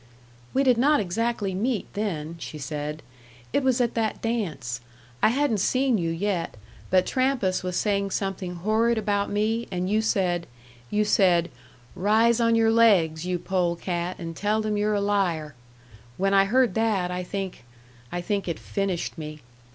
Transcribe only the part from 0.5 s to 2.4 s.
"We did not exactly meet, then,"